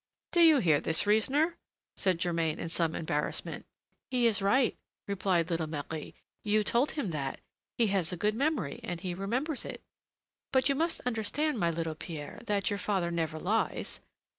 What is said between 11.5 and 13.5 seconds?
my little Pierre, that your father never